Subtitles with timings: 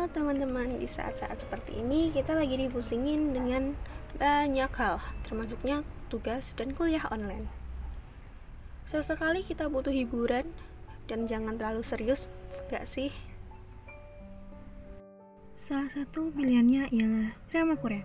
[0.00, 3.76] Teman-teman, di saat-saat seperti ini kita lagi dipusingin dengan
[4.16, 4.96] banyak hal,
[5.28, 7.44] termasuknya tugas dan kuliah online.
[8.88, 10.48] Sesekali kita butuh hiburan
[11.04, 12.32] dan jangan terlalu serius,
[12.72, 13.12] gak sih?
[15.60, 18.02] Salah satu pilihannya ialah drama Korea.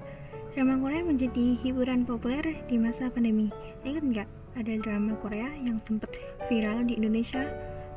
[0.52, 3.50] Drama Korea menjadi hiburan populer di masa pandemi.
[3.88, 6.12] Ingat nggak ada drama Korea yang sempat
[6.52, 7.48] viral di Indonesia?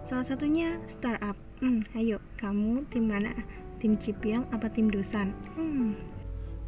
[0.06, 1.34] Salah satunya Startup.
[1.60, 3.34] Hmm, ayo, kamu tim mana?
[3.78, 5.94] Tim Cipyong apa tim Dosan hmm.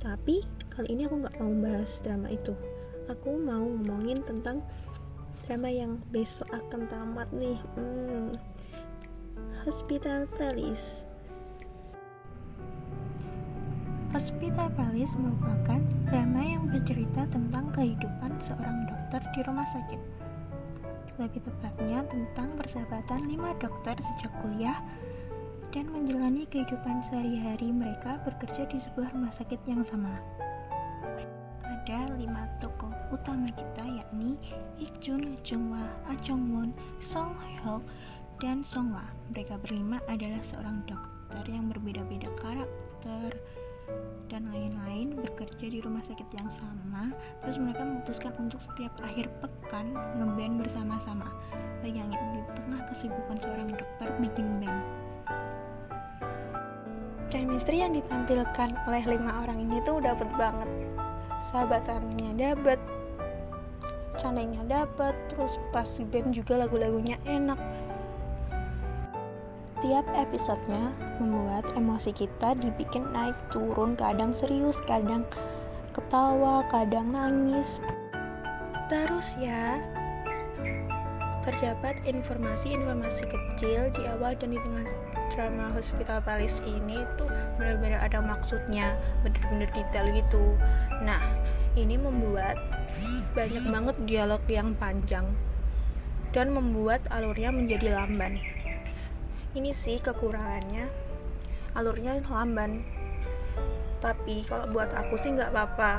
[0.02, 2.54] tapi kali ini aku nggak mau bahas drama itu
[3.10, 4.62] aku mau ngomongin tentang
[5.44, 8.30] drama yang besok akan tamat nih hmm.
[9.66, 11.10] Hospital Playlist
[14.10, 15.78] Hospital Playlist merupakan
[16.10, 20.00] drama yang bercerita tentang kehidupan seorang dokter di rumah sakit.
[21.14, 24.82] Lebih tepatnya tentang persahabatan lima dokter sejak kuliah
[25.70, 30.18] dan menjalani kehidupan sehari-hari mereka bekerja di sebuah rumah sakit yang sama.
[31.62, 34.34] Ada lima tokoh utama kita yakni
[34.82, 36.18] Ikjun, Jungwa, Ah
[37.00, 37.82] Song Hyuk,
[38.42, 39.06] dan Songwa.
[39.30, 43.38] Mereka berlima adalah seorang dokter yang berbeda-beda karakter
[44.30, 47.10] dan lain-lain bekerja di rumah sakit yang sama
[47.42, 49.90] terus mereka memutuskan untuk setiap akhir pekan
[50.22, 51.26] ngeband bersama-sama
[51.82, 54.99] bayangin di tengah kesibukan seorang dokter bikin band
[57.30, 60.68] chemistry yang ditampilkan oleh lima orang ini tuh dapet banget.
[61.40, 62.76] Sahabatannya dapet
[64.20, 67.56] candanya dapet terus pas band juga lagu-lagunya enak.
[69.80, 70.92] Tiap episodenya
[71.22, 75.24] membuat emosi kita dibikin naik turun kadang serius kadang
[75.96, 77.80] ketawa kadang nangis.
[78.92, 79.80] Terus ya
[81.40, 84.84] terdapat informasi-informasi kecil di awal dan di tengah
[85.32, 90.44] drama Hospital Palace ini tuh benar-benar ada maksudnya benar-benar detail gitu.
[91.00, 91.22] Nah
[91.78, 92.60] ini membuat
[93.32, 95.26] banyak banget dialog yang panjang
[96.36, 98.36] dan membuat alurnya menjadi lamban.
[99.56, 100.86] Ini sih kekurangannya
[101.72, 102.84] alurnya lamban.
[104.00, 105.92] Tapi kalau buat aku sih nggak apa-apa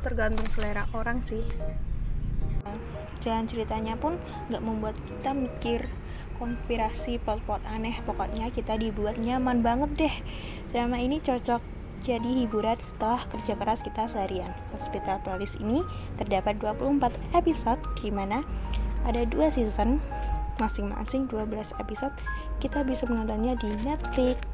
[0.00, 1.44] tergantung selera orang sih
[3.20, 4.16] jalan ceritanya pun
[4.48, 5.80] nggak membuat kita mikir
[6.40, 8.00] konspirasi plot-plot aneh.
[8.08, 10.14] Pokoknya kita dibuat nyaman banget deh.
[10.72, 11.60] Drama ini cocok
[12.00, 14.56] jadi hiburan setelah kerja keras kita seharian.
[14.72, 15.84] Hospital Playlist ini
[16.16, 18.40] terdapat 24 episode di mana
[19.04, 20.00] ada dua season.
[20.60, 22.12] Masing-masing 12 episode
[22.60, 24.44] kita bisa menontonnya di Netflix